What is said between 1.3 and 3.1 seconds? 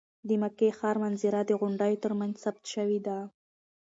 د غونډیو تر منځ ثبت شوې